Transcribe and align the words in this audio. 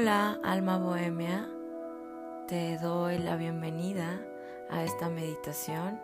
Hola, 0.00 0.38
alma 0.44 0.78
bohemia. 0.78 1.48
Te 2.46 2.78
doy 2.78 3.18
la 3.18 3.34
bienvenida 3.34 4.20
a 4.70 4.84
esta 4.84 5.08
meditación 5.08 6.00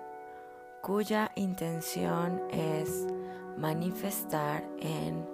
cuya 0.82 1.30
intención 1.37 2.43
es 2.51 3.07
manifestar 3.57 4.64
en 4.80 5.25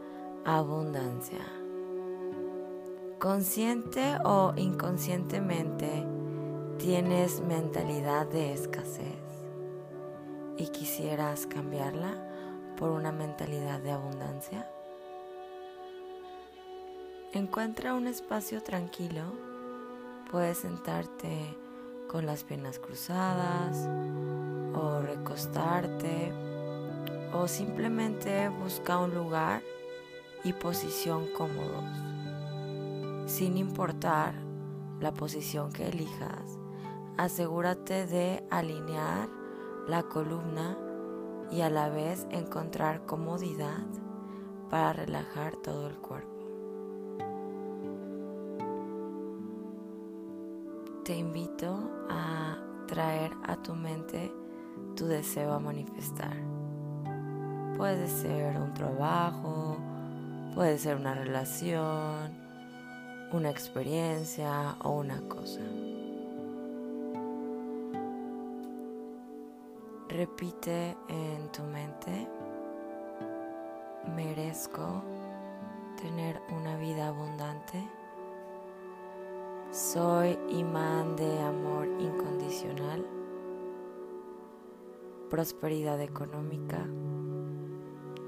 abundancia. 0.44 1.40
Consciente 3.18 4.18
o 4.26 4.52
inconscientemente 4.54 6.06
tienes 6.76 7.40
mentalidad 7.40 8.26
de 8.26 8.52
escasez 8.52 9.24
y 10.58 10.66
quisieras 10.68 11.46
cambiarla 11.46 12.12
por 12.76 12.90
una 12.90 13.10
mentalidad 13.10 13.80
de 13.80 13.92
abundancia. 13.92 14.69
Encuentra 17.32 17.94
un 17.94 18.08
espacio 18.08 18.60
tranquilo. 18.60 19.22
Puedes 20.32 20.58
sentarte 20.58 21.56
con 22.08 22.26
las 22.26 22.42
piernas 22.42 22.80
cruzadas 22.80 23.88
o 24.74 25.00
recostarte 25.00 26.32
o 27.32 27.46
simplemente 27.46 28.48
busca 28.48 28.98
un 28.98 29.14
lugar 29.14 29.62
y 30.42 30.54
posición 30.54 31.28
cómodos. 31.28 31.84
Sin 33.30 33.56
importar 33.56 34.34
la 34.98 35.14
posición 35.14 35.72
que 35.72 35.86
elijas, 35.86 36.58
asegúrate 37.16 38.06
de 38.06 38.42
alinear 38.50 39.28
la 39.86 40.02
columna 40.02 40.76
y 41.52 41.60
a 41.60 41.70
la 41.70 41.90
vez 41.90 42.26
encontrar 42.32 43.06
comodidad 43.06 43.86
para 44.68 44.92
relajar 44.94 45.54
todo 45.54 45.86
el 45.86 45.96
cuerpo. 45.98 46.29
Te 51.04 51.16
invito 51.16 51.78
a 52.10 52.58
traer 52.86 53.32
a 53.44 53.56
tu 53.56 53.74
mente 53.74 54.32
tu 54.96 55.06
deseo 55.06 55.52
a 55.52 55.58
manifestar. 55.58 56.36
Puede 57.76 58.06
ser 58.08 58.58
un 58.58 58.74
trabajo, 58.74 59.78
puede 60.54 60.76
ser 60.78 60.96
una 60.96 61.14
relación, 61.14 62.36
una 63.32 63.50
experiencia 63.50 64.76
o 64.82 64.98
una 64.98 65.20
cosa. 65.22 65.60
Repite 70.08 70.96
en 71.08 71.52
tu 71.52 71.62
mente, 71.62 72.28
merezco 74.14 75.02
tener 75.96 76.40
una 76.50 76.76
vida 76.76 77.08
abundante 77.08 77.99
soy 79.70 80.36
imán 80.48 81.14
de 81.14 81.38
amor 81.40 81.86
incondicional, 82.00 83.06
prosperidad 85.28 86.00
económica, 86.00 86.84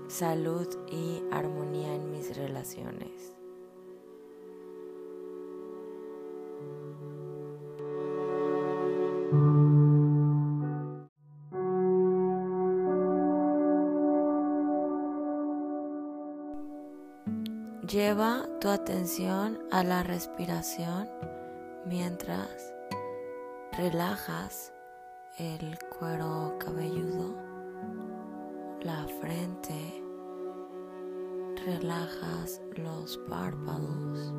salud 0.07 0.69
y 0.89 1.21
armonía 1.33 1.95
en 1.97 2.13
mis 2.13 2.37
relaciones. 2.37 3.35
Atención 18.73 19.59
a 19.71 19.85
la 19.85 20.03
respiración 20.03 21.09
mientras 21.85 22.73
relajas 23.77 24.73
el 25.39 25.79
cuero 25.99 26.57
cabelludo, 26.59 27.37
la 28.81 29.07
frente, 29.21 30.03
relajas 31.67 32.63
los 32.77 33.19
párpados, 33.29 34.33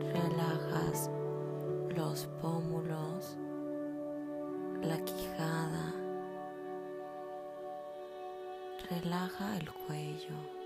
relajas 0.00 1.10
los 1.94 2.26
pómulos, 2.40 3.36
la 4.82 4.98
quijada, 5.04 5.94
relaja 8.88 9.58
el 9.58 9.70
cuello 9.86 10.59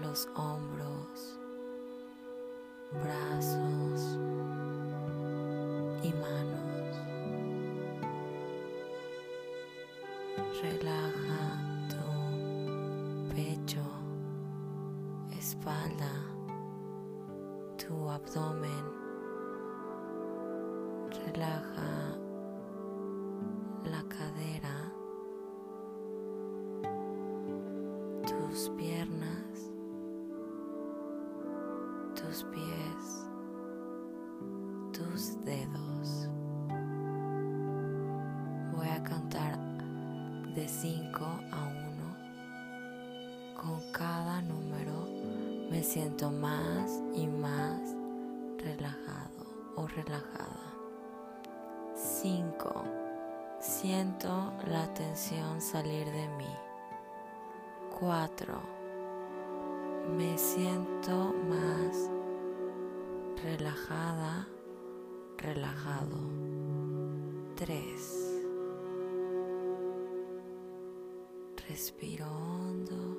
los 0.00 0.28
hombros, 0.34 1.38
brazos 3.02 4.18
y 6.02 6.12
manos. 6.12 6.96
Relaja 10.62 11.88
tu 11.88 13.34
pecho, 13.34 13.82
espalda, 15.38 16.12
tu 17.76 18.10
abdomen. 18.10 19.03
Dedos. 35.44 36.28
Voy 38.74 38.88
a 38.88 39.02
contar 39.08 39.58
de 40.54 40.68
5 40.68 41.24
a 41.24 41.66
1. 41.66 43.60
Con 43.60 43.80
cada 43.92 44.42
número 44.42 45.08
me 45.70 45.82
siento 45.82 46.30
más 46.30 47.00
y 47.14 47.26
más 47.26 47.80
relajado 48.58 49.46
o 49.76 49.86
relajada. 49.86 50.74
5. 51.94 52.84
Siento 53.60 54.52
la 54.66 54.92
tensión 54.94 55.60
salir 55.60 56.06
de 56.06 56.28
mí. 56.36 56.54
4 57.98 58.84
me 60.08 60.36
siento 60.36 61.34
más 61.48 62.10
relajada, 63.42 64.46
relajado. 65.38 66.16
3. 67.56 68.42
Respiro 71.68 72.26
hondo 72.26 73.18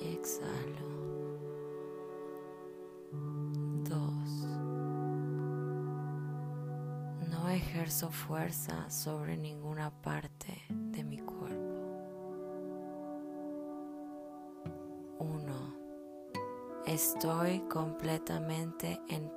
y 0.00 0.14
exhalo. 0.14 0.92
2. 3.12 3.98
No 7.30 7.48
ejerzo 7.50 8.10
fuerza 8.10 8.90
sobre 8.90 9.36
ninguna 9.36 9.90
parte 10.02 10.64
de 10.68 11.04
mi 11.04 11.18
cuerpo. 11.18 11.72
Estoy 16.92 17.60
completamente 17.70 19.00
en 19.08 19.31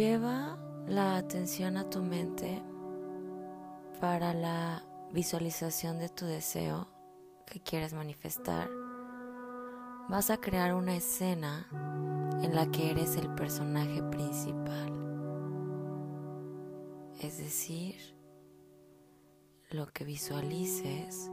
Lleva 0.00 0.56
la 0.86 1.18
atención 1.18 1.76
a 1.76 1.90
tu 1.90 2.00
mente 2.00 2.62
para 4.00 4.32
la 4.32 4.82
visualización 5.12 5.98
de 5.98 6.08
tu 6.08 6.24
deseo 6.24 6.88
que 7.44 7.60
quieres 7.60 7.92
manifestar. 7.92 8.70
Vas 10.08 10.30
a 10.30 10.38
crear 10.38 10.72
una 10.72 10.96
escena 10.96 11.68
en 12.42 12.54
la 12.54 12.70
que 12.70 12.92
eres 12.92 13.16
el 13.16 13.28
personaje 13.34 14.02
principal. 14.04 14.90
Es 17.20 17.36
decir, 17.36 18.16
lo 19.68 19.86
que 19.88 20.04
visualices 20.04 21.30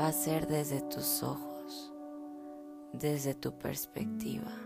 va 0.00 0.06
a 0.06 0.12
ser 0.12 0.46
desde 0.46 0.80
tus 0.80 1.24
ojos, 1.24 1.92
desde 2.92 3.34
tu 3.34 3.58
perspectiva. 3.58 4.65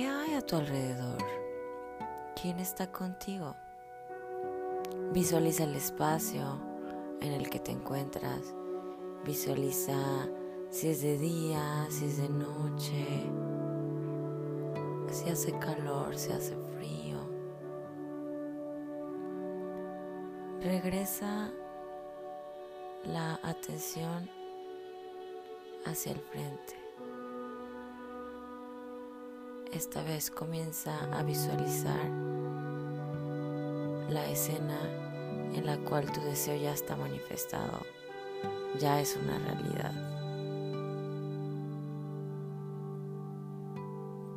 ¿Qué 0.00 0.06
hay 0.06 0.32
a 0.32 0.40
tu 0.40 0.56
alrededor? 0.56 1.22
¿Quién 2.40 2.58
está 2.58 2.90
contigo? 2.90 3.54
Visualiza 5.12 5.64
el 5.64 5.76
espacio 5.76 6.58
en 7.20 7.34
el 7.34 7.50
que 7.50 7.58
te 7.58 7.72
encuentras. 7.72 8.54
Visualiza 9.26 10.26
si 10.70 10.88
es 10.88 11.02
de 11.02 11.18
día, 11.18 11.86
si 11.90 12.06
es 12.06 12.16
de 12.16 12.30
noche, 12.30 13.06
si 15.10 15.28
hace 15.28 15.52
calor, 15.58 16.16
si 16.16 16.32
hace 16.32 16.56
frío. 16.78 17.18
Regresa 20.62 21.50
la 23.04 23.38
atención 23.42 24.30
hacia 25.84 26.12
el 26.12 26.20
frente. 26.20 26.89
Esta 29.72 30.02
vez 30.02 30.32
comienza 30.32 30.92
a 31.16 31.22
visualizar 31.22 32.08
la 34.08 34.28
escena 34.28 34.80
en 35.54 35.64
la 35.64 35.78
cual 35.78 36.10
tu 36.10 36.20
deseo 36.22 36.60
ya 36.60 36.72
está 36.72 36.96
manifestado, 36.96 37.78
ya 38.80 39.00
es 39.00 39.16
una 39.16 39.38
realidad. 39.38 39.92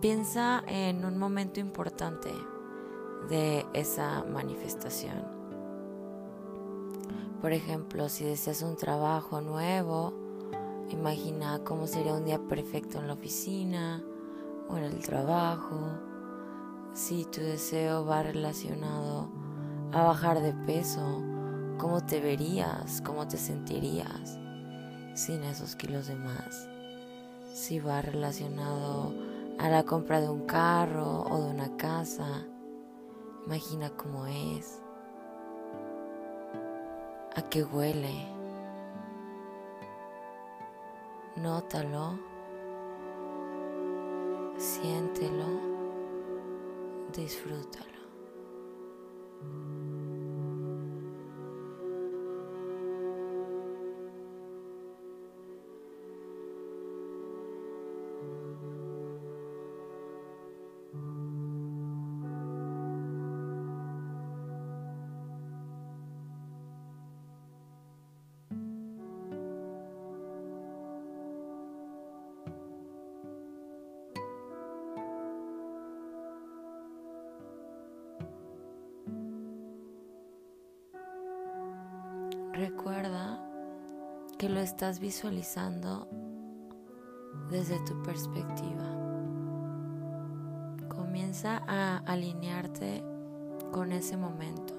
Piensa 0.01 0.63
en 0.67 1.03
un 1.03 1.17
momento 1.17 1.59
importante 1.59 2.29
de 3.27 3.65
esa 3.73 4.23
manifestación. 4.25 5.25
Por 7.41 7.53
ejemplo, 7.53 8.07
si 8.07 8.23
deseas 8.23 8.61
un 8.61 8.75
trabajo 8.75 9.41
nuevo, 9.41 10.13
imagina 10.91 11.63
cómo 11.63 11.87
sería 11.87 12.13
un 12.13 12.23
día 12.23 12.37
perfecto 12.37 12.99
en 12.99 13.07
la 13.07 13.13
oficina 13.13 14.03
o 14.73 14.77
en 14.77 14.83
el 14.85 14.99
trabajo. 14.99 15.79
Si 16.93 17.25
tu 17.25 17.41
deseo 17.41 18.05
va 18.05 18.23
relacionado 18.23 19.29
a 19.91 20.03
bajar 20.03 20.41
de 20.41 20.53
peso, 20.53 21.21
cómo 21.77 22.05
te 22.05 22.19
verías, 22.19 23.01
cómo 23.01 23.27
te 23.27 23.37
sentirías 23.37 24.39
sin 25.13 25.43
esos 25.43 25.75
kilos 25.75 26.07
de 26.07 26.15
más. 26.15 26.67
Si 27.53 27.79
va 27.79 28.01
relacionado 28.01 29.13
a 29.59 29.69
la 29.69 29.83
compra 29.83 30.19
de 30.19 30.29
un 30.29 30.45
carro 30.45 31.21
o 31.21 31.39
de 31.39 31.49
una 31.51 31.77
casa, 31.77 32.45
imagina 33.45 33.91
cómo 33.91 34.25
es 34.25 34.81
a 37.35 37.41
qué 37.49 37.63
huele. 37.63 38.27
Nótalo, 41.35 42.32
siéntelo, 44.63 45.51
disfrútalo. 47.11 48.01
Que 84.43 84.49
lo 84.49 84.59
estás 84.59 84.99
visualizando 84.99 86.05
desde 87.49 87.79
tu 87.85 88.03
perspectiva. 88.03 88.83
Comienza 90.89 91.63
a 91.65 91.99
alinearte 91.99 93.01
con 93.71 93.93
ese 93.93 94.17
momento. 94.17 94.73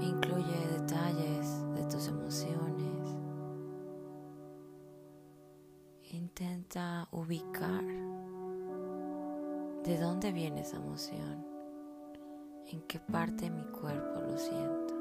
Incluye 0.00 0.66
detalles 0.78 1.62
de 1.74 1.84
tus 1.90 2.08
emociones. 2.08 3.14
Intenta 6.10 7.06
ubicar 7.10 8.13
de 9.84 9.98
dónde 9.98 10.32
viene 10.32 10.62
esa 10.62 10.78
emoción, 10.78 11.44
en 12.72 12.80
qué 12.88 12.98
parte 12.98 13.44
de 13.44 13.50
mi 13.50 13.64
cuerpo 13.64 14.20
lo 14.22 14.38
siento. 14.38 14.94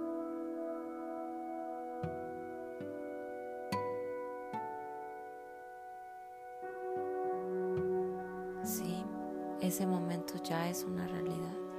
Sí, 8.64 9.06
ese 9.62 9.88
momento 9.88 10.34
ya 10.44 10.70
es 10.70 10.84
una 10.84 11.08
realidad. 11.08 11.73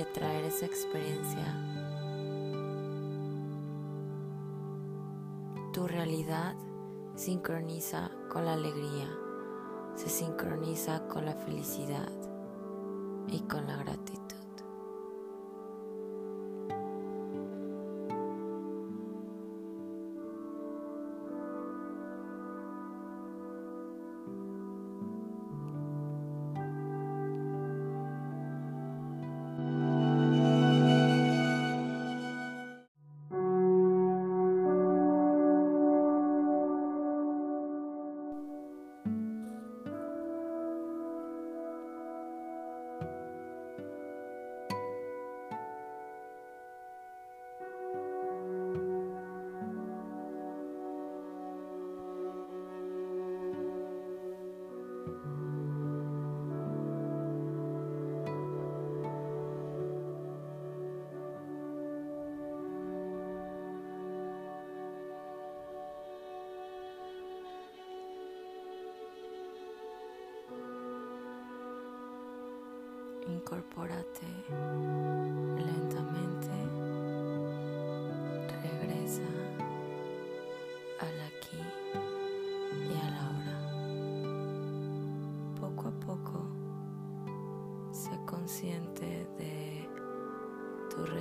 De 0.00 0.06
traer 0.06 0.44
esa 0.44 0.64
experiencia. 0.64 1.44
Tu 5.74 5.86
realidad 5.86 6.54
sincroniza 7.16 8.10
con 8.30 8.46
la 8.46 8.54
alegría, 8.54 9.10
se 9.96 10.08
sincroniza 10.08 11.06
con 11.06 11.26
la 11.26 11.34
felicidad 11.34 12.10
y 13.28 13.40
con 13.40 13.66
la 13.66 13.76
gratitud. 13.76 14.39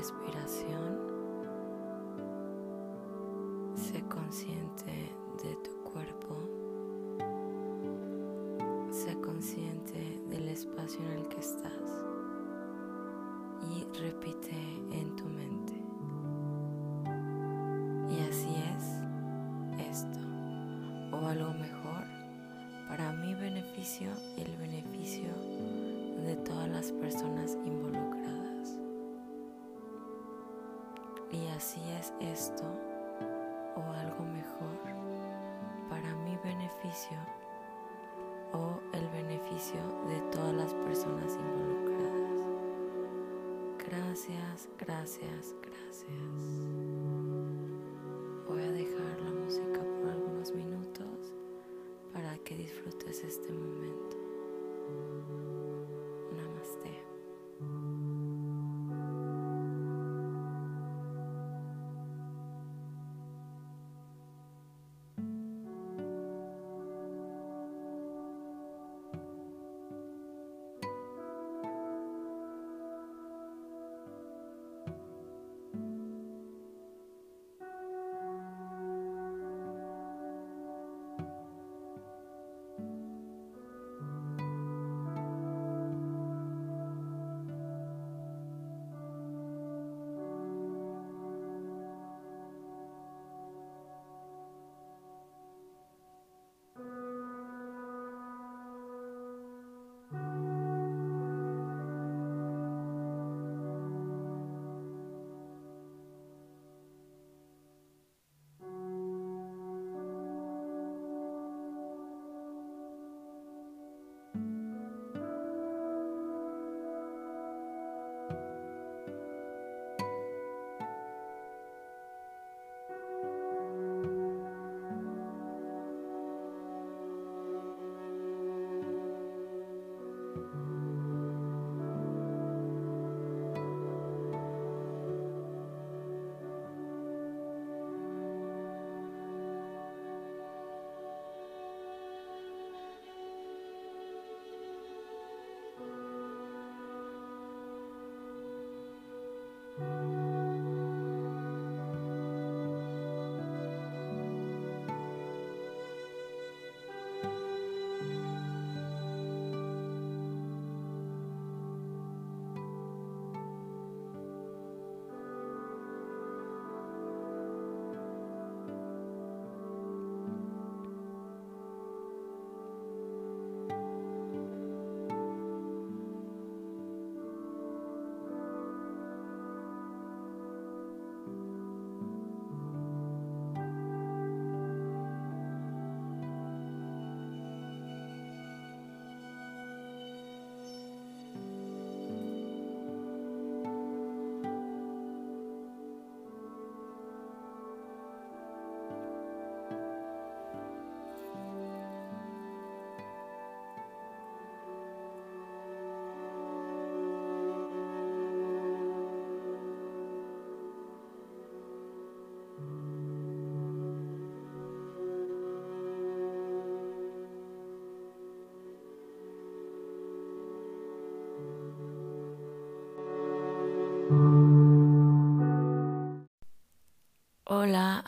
Respiración. 0.09 0.97
Sé 3.75 4.01
consciente 4.09 5.11
de 5.43 5.55
tu 5.57 5.83
cuerpo. 5.83 6.35
Sé 8.91 9.19
consciente 9.21 10.21
del 10.29 10.49
espacio 10.49 10.99
en 11.05 11.11
el 11.19 11.27
que 11.27 11.39
estás. 11.39 11.71
y 13.61 13.83
repite 13.99 14.55
en 14.91 15.15
tu 15.17 15.25
mente. 15.25 15.73
Y 18.09 18.19
así 18.21 18.55
es 18.77 19.89
esto, 19.89 20.19
o 21.11 21.27
algo 21.27 21.53
mejor, 21.53 22.05
para 22.87 23.11
mi 23.11 23.35
beneficio 23.35 24.09
y 24.37 24.41
el 24.41 24.55
beneficio 24.57 25.29
de 26.25 26.35
todas 26.37 26.69
las 26.69 26.91
personas 26.93 27.57
involucradas. 27.65 28.18
Es 31.59 31.75
esto, 32.21 32.63
o 33.75 33.81
algo 33.81 34.23
mejor, 34.23 34.79
para 35.89 36.15
mi 36.23 36.37
beneficio 36.37 37.17
o 38.53 38.79
el 38.93 39.05
beneficio 39.09 39.81
de 40.07 40.21
todas 40.31 40.53
las 40.53 40.73
personas 40.73 41.35
involucradas. 41.35 42.39
Gracias, 43.77 44.69
gracias, 44.77 45.53
gracias. 45.61 46.58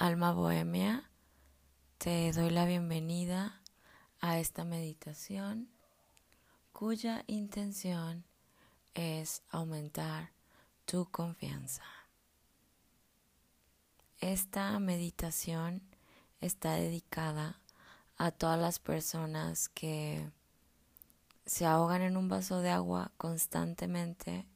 Alma 0.02 0.34
bohemia, 0.34 1.08
te 2.00 2.32
doy 2.32 2.50
la 2.50 2.66
bienvenida 2.66 3.62
a 4.20 4.40
esta 4.40 4.66
meditación 4.66 5.70
cuya 6.72 7.24
intención 7.28 8.26
es 8.96 9.44
aumentar 9.52 10.32
tu 10.86 11.06
confianza. 11.12 11.84
Esta 14.20 14.80
meditación 14.80 15.84
está 16.40 16.74
dedicada 16.74 17.62
a 18.18 18.32
todas 18.32 18.60
las 18.60 18.80
personas 18.80 19.70
que 19.70 20.32
se 21.46 21.68
ahogan 21.68 22.02
en 22.02 22.18
un 22.18 22.28
vaso 22.28 22.62
de 22.62 22.72
agua 22.72 23.12
constantemente 23.18 24.48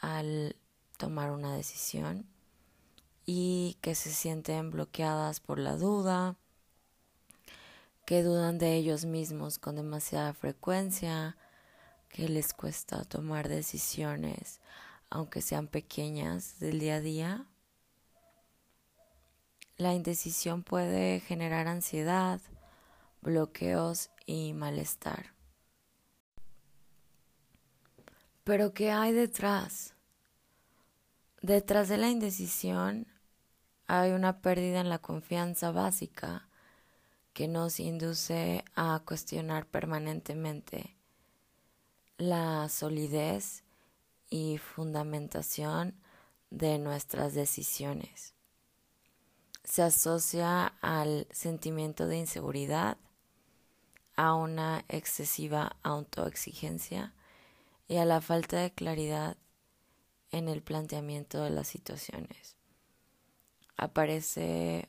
al 0.00 0.54
tomar 0.96 1.32
una 1.32 1.56
decisión 1.56 2.31
y 3.24 3.78
que 3.80 3.94
se 3.94 4.10
sienten 4.10 4.70
bloqueadas 4.70 5.40
por 5.40 5.58
la 5.58 5.76
duda, 5.76 6.36
que 8.04 8.22
dudan 8.22 8.58
de 8.58 8.74
ellos 8.74 9.04
mismos 9.04 9.58
con 9.58 9.76
demasiada 9.76 10.32
frecuencia, 10.32 11.36
que 12.08 12.28
les 12.28 12.52
cuesta 12.52 13.04
tomar 13.04 13.48
decisiones, 13.48 14.60
aunque 15.08 15.40
sean 15.40 15.66
pequeñas, 15.66 16.58
del 16.58 16.80
día 16.80 16.96
a 16.96 17.00
día. 17.00 17.46
La 19.76 19.94
indecisión 19.94 20.62
puede 20.62 21.20
generar 21.20 21.68
ansiedad, 21.68 22.40
bloqueos 23.22 24.10
y 24.26 24.52
malestar. 24.52 25.32
Pero 28.44 28.74
¿qué 28.74 28.90
hay 28.90 29.12
detrás? 29.12 29.94
Detrás 31.40 31.88
de 31.88 31.96
la 31.96 32.08
indecisión 32.10 33.06
hay 33.94 34.12
una 34.12 34.40
pérdida 34.40 34.80
en 34.80 34.88
la 34.88 35.00
confianza 35.00 35.70
básica 35.70 36.48
que 37.34 37.46
nos 37.46 37.78
induce 37.78 38.64
a 38.74 39.02
cuestionar 39.04 39.66
permanentemente 39.66 40.96
la 42.16 42.70
solidez 42.70 43.64
y 44.30 44.56
fundamentación 44.56 45.94
de 46.48 46.78
nuestras 46.78 47.34
decisiones. 47.34 48.32
Se 49.62 49.82
asocia 49.82 50.68
al 50.80 51.26
sentimiento 51.30 52.06
de 52.06 52.16
inseguridad, 52.16 52.96
a 54.16 54.32
una 54.32 54.86
excesiva 54.88 55.76
autoexigencia 55.82 57.12
y 57.88 57.98
a 57.98 58.06
la 58.06 58.22
falta 58.22 58.56
de 58.56 58.72
claridad 58.72 59.36
en 60.30 60.48
el 60.48 60.62
planteamiento 60.62 61.42
de 61.44 61.50
las 61.50 61.68
situaciones. 61.68 62.61
Aparece 63.82 64.88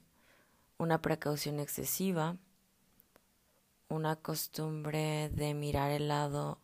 una 0.78 1.02
precaución 1.02 1.60
excesiva, 1.60 2.38
una 3.90 4.16
costumbre 4.18 5.32
de 5.34 5.56
mirar 5.56 5.90
el 5.90 6.10
lado 6.10 6.60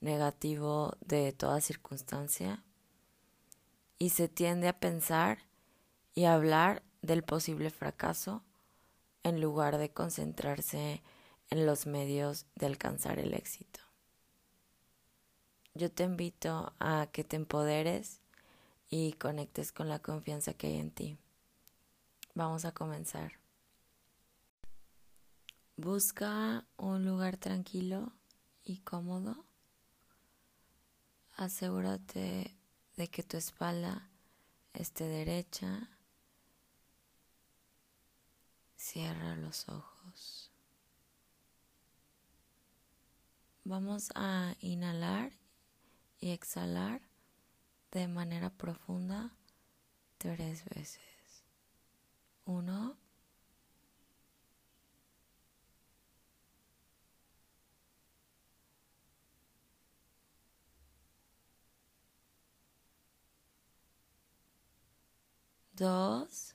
negativo 0.00 0.96
de 1.00 1.32
toda 1.32 1.60
circunstancia 1.60 2.62
y 3.98 4.10
se 4.10 4.28
tiende 4.28 4.68
a 4.68 4.78
pensar 4.78 5.38
y 6.14 6.26
hablar 6.26 6.84
del 7.00 7.24
posible 7.24 7.68
fracaso 7.68 8.44
en 9.24 9.40
lugar 9.40 9.76
de 9.76 9.90
concentrarse 9.90 11.02
en 11.50 11.66
los 11.66 11.88
medios 11.88 12.46
de 12.54 12.66
alcanzar 12.66 13.18
el 13.18 13.34
éxito. 13.34 13.80
Yo 15.74 15.90
te 15.90 16.04
invito 16.04 16.74
a 16.78 17.08
que 17.10 17.24
te 17.24 17.34
empoderes 17.34 18.20
y 18.88 19.14
conectes 19.14 19.72
con 19.72 19.88
la 19.88 19.98
confianza 19.98 20.54
que 20.54 20.68
hay 20.68 20.76
en 20.76 20.92
ti. 20.92 21.18
Vamos 22.34 22.64
a 22.64 22.72
comenzar. 22.72 23.32
Busca 25.76 26.66
un 26.76 27.04
lugar 27.04 27.36
tranquilo 27.36 28.12
y 28.64 28.78
cómodo. 28.78 29.44
Asegúrate 31.36 32.56
de 32.96 33.08
que 33.08 33.22
tu 33.22 33.36
espalda 33.36 34.08
esté 34.72 35.04
derecha. 35.04 35.90
Cierra 38.76 39.36
los 39.36 39.68
ojos. 39.68 40.50
Vamos 43.64 44.10
a 44.14 44.54
inhalar 44.60 45.32
y 46.18 46.30
exhalar 46.30 47.02
de 47.90 48.08
manera 48.08 48.50
profunda 48.50 49.36
tres 50.18 50.64
veces. 50.64 51.11
Uno. 52.46 52.96
Dos. 65.74 66.54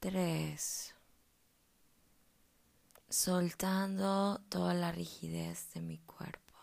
Tres. 0.00 0.94
Soltando 3.10 4.40
toda 4.50 4.74
la 4.74 4.92
rigidez 4.92 5.72
de 5.72 5.80
mi 5.80 5.98
cuerpo. 5.98 6.54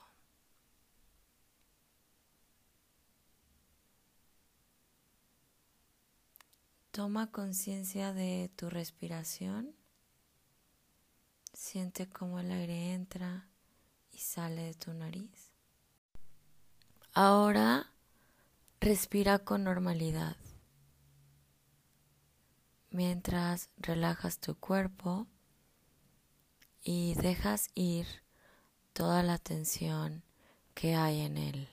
Toma 6.92 7.32
conciencia 7.32 8.14
de 8.14 8.52
tu 8.56 8.70
respiración. 8.70 9.75
Siente 11.52 12.08
cómo 12.08 12.40
el 12.40 12.52
aire 12.52 12.94
entra 12.94 13.50
y 14.12 14.20
sale 14.20 14.62
de 14.62 14.74
tu 14.75 14.94
nariz. 14.94 15.52
Ahora 17.14 17.92
respira 18.80 19.40
con 19.40 19.64
normalidad 19.64 20.38
mientras 22.92 23.70
relajas 23.77 24.40
tu 24.40 24.55
cuerpo 24.55 25.27
y 26.88 27.16
dejas 27.16 27.72
ir 27.74 28.06
toda 28.94 29.24
la 29.24 29.40
tensión 29.40 30.22
que 30.76 30.96
hay 30.96 31.22
en 31.22 31.38
él. 31.38 31.68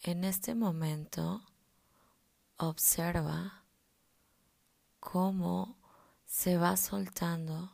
En 0.00 0.24
este 0.24 0.54
momento 0.54 1.42
observa 2.56 3.64
cómo 4.98 5.76
se 6.24 6.56
va 6.56 6.78
soltando 6.78 7.70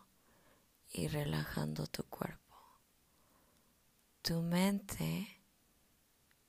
y 0.92 1.06
relajando 1.06 1.86
tu 1.86 2.02
cuerpo. 2.04 2.56
Tu 4.22 4.42
mente 4.42 5.40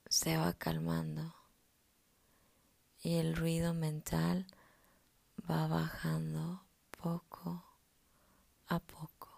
se 0.08 0.36
va 0.36 0.52
calmando 0.52 1.32
y 3.02 3.18
el 3.18 3.36
ruido 3.36 3.72
mental 3.72 4.48
va 5.48 5.68
bajando 5.68 6.64
poco 6.90 7.71
a 8.74 8.80
poco. 8.80 9.28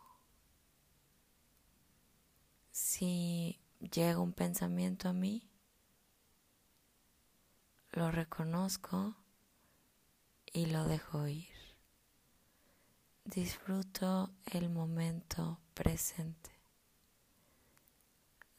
Si 2.71 3.61
llega 3.81 4.21
un 4.21 4.33
pensamiento 4.33 5.09
a 5.09 5.13
mí, 5.13 5.49
lo 7.93 8.11
reconozco 8.11 9.17
y 10.53 10.67
lo 10.67 10.85
dejo 10.85 11.27
ir. 11.27 11.55
Disfruto 13.25 14.31
el 14.53 14.69
momento 14.69 15.59
presente. 15.75 16.51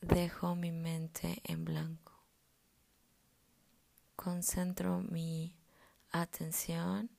Dejo 0.02 0.56
mi 0.56 0.72
mente 0.72 1.42
en 1.44 1.66
blanco 1.66 2.06
concentro 4.26 5.02
mi 5.02 5.56
atención 6.10 7.12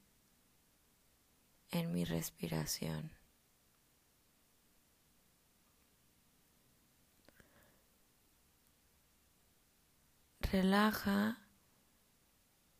en 1.70 1.92
mi 1.92 2.04
respiración. 2.04 3.15
Relaja 10.52 11.38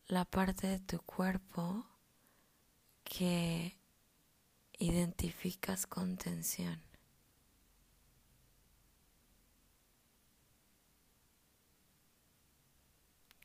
la 0.07 0.23
parte 0.23 0.67
de 0.67 0.79
tu 0.79 1.01
cuerpo 1.01 1.85
que 3.03 3.77
identificas 4.79 5.85
con 5.85 6.15
tensión. 6.15 6.81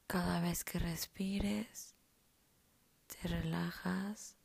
Cada 0.07 0.41
vez 0.41 0.63
que 0.63 0.79
respires, 0.79 1.97
te 3.09 3.27
relajas 3.27 4.37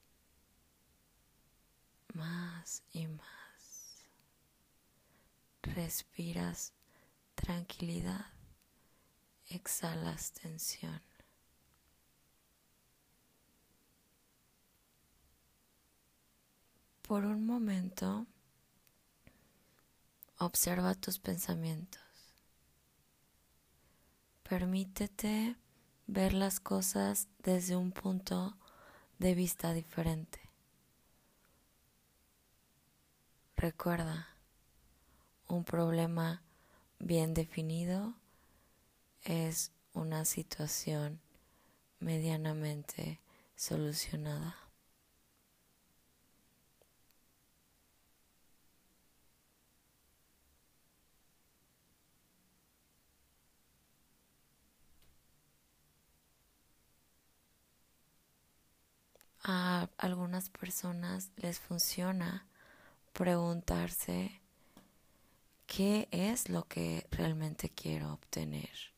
más 2.16 2.82
y 2.94 3.06
más. 3.06 4.08
Respiras 5.62 6.74
tranquilidad, 7.36 8.26
exhalas 9.50 10.32
tensión. 10.32 11.02
Por 17.02 17.26
un 17.26 17.46
momento, 17.46 18.26
observa 20.40 20.94
tus 20.94 21.20
pensamientos. 21.20 22.02
Permítete 24.44 25.56
ver 26.08 26.34
las 26.34 26.60
cosas 26.60 27.28
desde 27.44 27.76
un 27.76 27.92
punto 27.92 28.58
de 29.20 29.36
vista 29.36 29.74
diferente. 29.74 30.40
Recuerda, 33.56 34.28
un 35.48 35.64
problema 35.64 36.44
bien 37.00 37.34
definido 37.34 38.14
es 39.28 39.72
una 39.94 40.26
situación 40.26 41.20
medianamente 42.00 43.20
solucionada. 43.56 44.56
a 59.50 59.88
algunas 59.98 60.50
personas 60.50 61.32
les 61.38 61.58
funciona 61.60 62.46
preguntarse 63.14 64.42
qué 65.66 66.10
es 66.12 66.50
lo 66.50 66.68
que 66.68 67.08
realmente 67.12 67.70
quiero 67.70 68.12
obtener 68.12 68.97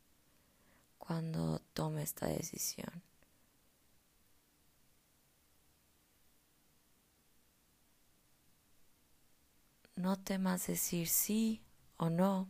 cuando 1.10 1.60
tome 1.74 2.04
esta 2.04 2.28
decisión. 2.28 3.02
No 9.96 10.18
temas 10.18 10.68
decir 10.68 11.08
sí 11.08 11.64
o 11.98 12.12
no. 12.12 12.48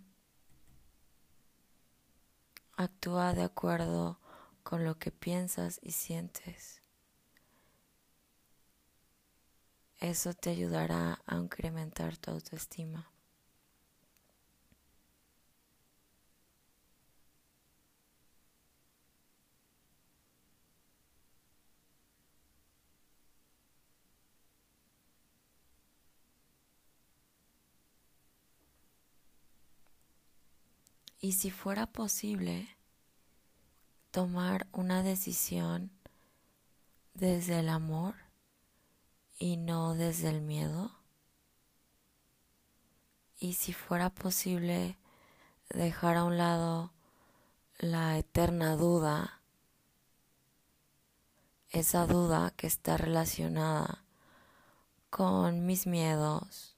Actúa 2.75 3.33
de 3.33 3.43
acuerdo 3.43 4.19
con 4.63 4.83
lo 4.83 4.99
que 4.99 5.11
piensas 5.11 5.79
y 5.81 5.93
sientes. 5.93 6.81
Eso 10.01 10.33
te 10.33 10.49
ayudará 10.49 11.21
a 11.25 11.37
incrementar 11.37 12.17
tu 12.17 12.31
autoestima. 12.31 13.09
Y 31.19 31.33
si 31.33 31.51
fuera 31.51 31.85
posible, 31.85 32.77
tomar 34.11 34.67
una 34.71 35.03
decisión 35.03 35.91
desde 37.13 37.59
el 37.59 37.67
amor 37.67 38.15
y 39.37 39.57
no 39.57 39.95
desde 39.95 40.29
el 40.29 40.41
miedo. 40.41 40.91
Y 43.37 43.53
si 43.53 43.73
fuera 43.73 44.09
posible, 44.09 44.97
dejar 45.69 46.15
a 46.15 46.23
un 46.23 46.37
lado 46.37 46.93
la 47.77 48.17
eterna 48.17 48.77
duda, 48.77 49.41
esa 51.69 52.07
duda 52.07 52.51
que 52.51 52.67
está 52.67 52.95
relacionada 52.95 54.03
con 55.09 55.65
mis 55.65 55.85
miedos, 55.85 56.75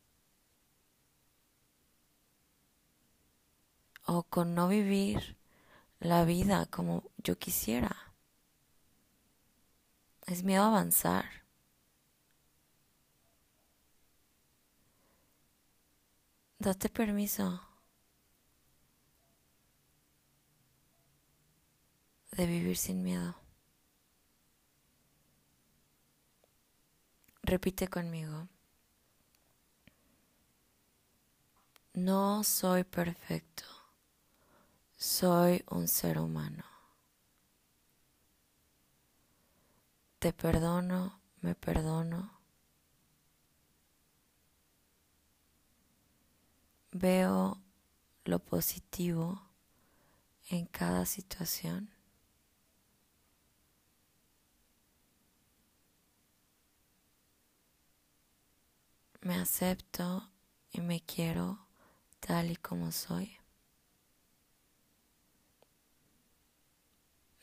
o 4.14 4.24
con 4.24 4.56
no 4.56 4.68
vivir 4.68 5.38
la 6.00 6.26
vida 6.26 6.66
como 6.66 7.12
yo 7.26 7.38
quisiera. 7.40 7.96
Es 10.26 10.44
miedo 10.44 10.64
avanzar. 10.64 11.26
Date 16.60 16.90
permiso 16.90 17.62
de 22.32 22.46
vivir 22.46 22.78
sin 22.78 23.02
miedo. 23.04 23.36
Repite 27.44 27.88
conmigo. 27.88 28.48
No 31.94 32.44
soy 32.44 32.84
perfecto. 32.84 33.81
Soy 35.02 35.66
un 35.72 35.88
ser 35.88 36.20
humano. 36.20 36.64
Te 40.20 40.32
perdono, 40.32 41.20
me 41.42 41.56
perdono. 41.56 42.40
Veo 46.92 47.60
lo 48.26 48.38
positivo 48.38 49.42
en 50.52 50.68
cada 50.68 51.08
situación. 51.08 51.90
Me 59.22 59.34
acepto 59.34 60.30
y 60.72 60.82
me 60.82 61.02
quiero 61.02 61.66
tal 62.20 62.52
y 62.52 62.56
como 62.56 62.92
soy. 62.92 63.41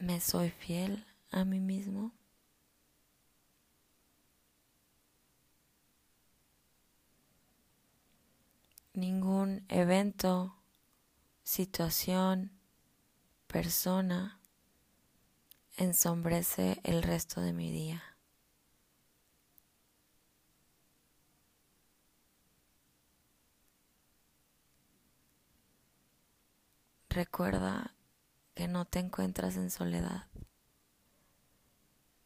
¿Me 0.00 0.20
soy 0.20 0.50
fiel 0.50 1.04
a 1.30 1.44
mí 1.44 1.61
mismo? 1.61 2.12
Ningún 8.92 9.64
evento, 9.68 10.54
situación, 11.42 12.52
persona 13.46 14.40
ensombrece 15.78 16.78
el 16.84 17.02
resto 17.02 17.40
de 17.40 17.54
mi 17.54 17.72
día. 17.72 18.02
Recuerda 27.11 27.92
que 28.58 28.66
no 28.66 28.86
te 28.86 28.98
encuentras 28.98 29.54
en 29.54 29.70
soledad, 29.70 30.26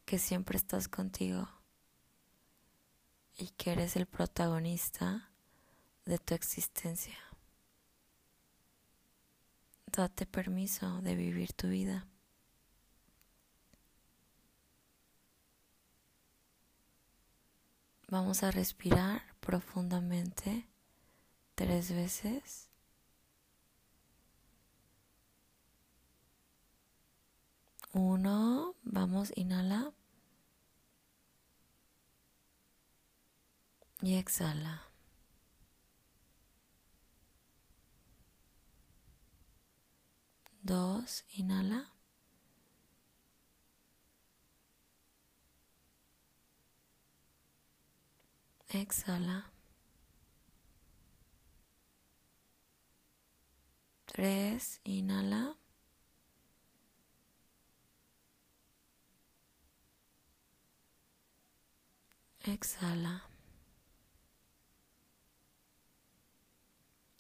que 0.06 0.18
siempre 0.18 0.56
estás 0.56 0.88
contigo 0.88 1.46
y 3.36 3.48
que 3.48 3.72
eres 3.72 3.96
el 3.96 4.06
protagonista 4.06 5.30
de 6.06 6.16
tu 6.16 6.32
existencia. 6.32 7.18
Date 9.84 10.24
permiso 10.24 11.02
de 11.02 11.16
vivir 11.16 11.52
tu 11.52 11.68
vida. 11.68 12.06
Vamos 18.08 18.42
a 18.42 18.50
respirar 18.50 19.36
profundamente 19.40 20.66
tres 21.56 21.92
veces. 21.94 22.71
Uno, 27.94 28.74
vamos, 28.83 29.33
inhala. 29.37 29.92
Y 34.02 34.16
exhala. 34.16 34.83
Dos, 40.62 41.24
inhala. 41.37 41.92
Exhala. 48.81 49.38
Tres, 54.07 54.81
inhala. 54.85 55.57
Exhala. 62.44 63.22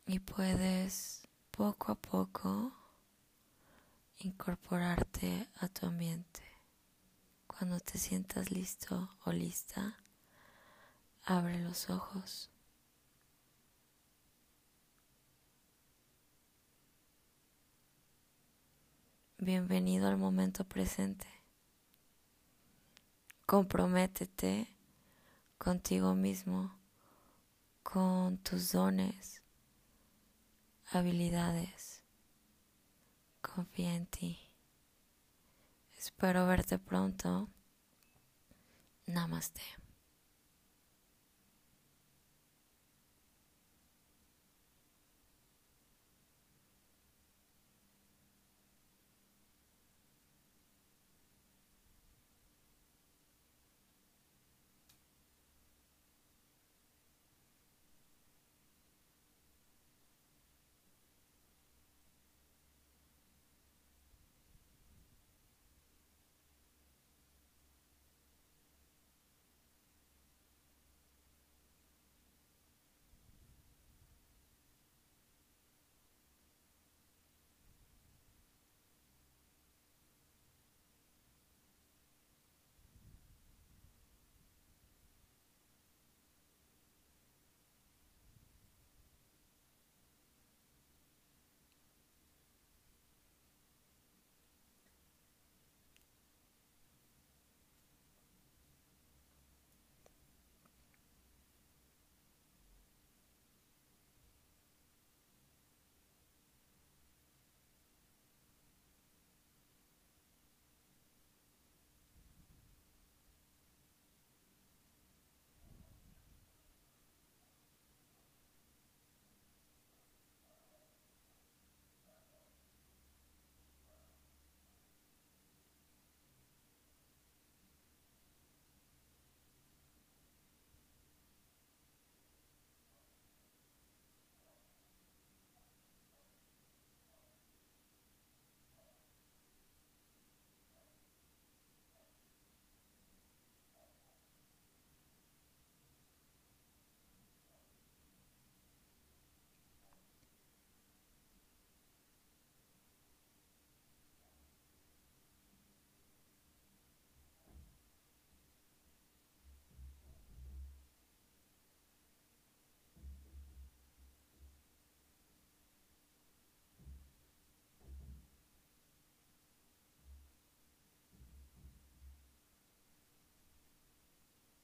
Y 0.04 0.18
puedes 0.18 1.28
poco 1.52 1.92
a 1.92 1.94
poco 1.94 2.72
incorporarte 4.18 5.46
a 5.60 5.68
tu 5.68 5.86
ambiente. 5.86 6.42
Cuando 7.46 7.78
te 7.78 7.98
sientas 7.98 8.50
listo 8.50 9.10
o 9.24 9.30
lista, 9.30 9.96
abre 11.24 11.60
los 11.60 11.88
ojos. 11.88 12.50
Bienvenido 19.38 20.08
al 20.08 20.16
momento 20.16 20.64
presente. 20.64 21.28
Comprométete 23.46 24.71
contigo 25.62 26.16
mismo, 26.16 26.76
con 27.84 28.36
tus 28.38 28.72
dones, 28.72 29.42
habilidades. 30.90 32.02
Confía 33.40 33.94
en 33.94 34.06
ti. 34.06 34.40
Espero 35.96 36.46
verte 36.46 36.80
pronto. 36.80 37.48
Namaste. 39.06 39.62